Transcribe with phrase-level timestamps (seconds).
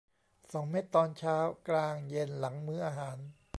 [0.51, 3.17] สองเม็ดตอนเช้า กลาง เย็น หลังมื้ออาหาร